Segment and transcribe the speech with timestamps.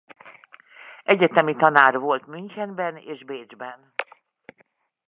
[1.03, 3.93] Egyetemi tanár volt Münchenben és Bécsben.